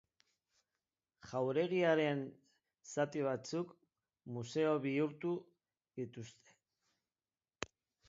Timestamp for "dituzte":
6.03-6.61